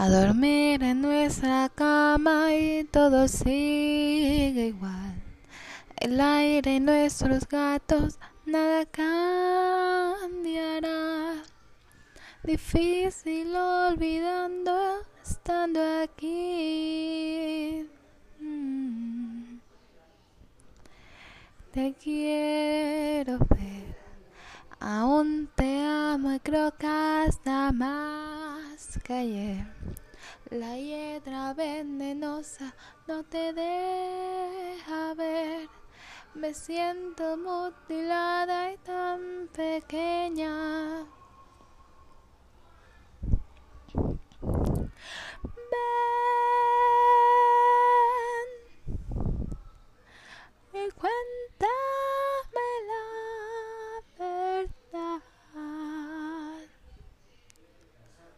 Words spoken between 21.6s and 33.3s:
Te quiero hasta más ayer. La hiedra venenosa no